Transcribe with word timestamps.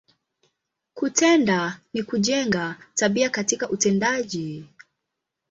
Kutenda, 0.93 1.79
ni 1.93 2.03
kujenga, 2.03 2.75
tabia 2.93 3.29
katika 3.29 3.69
utendaji. 3.69 4.67